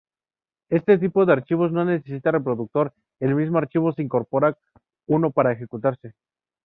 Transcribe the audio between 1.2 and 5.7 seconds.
de archivos no necesita reproductor, el mismo archivo incorpora uno para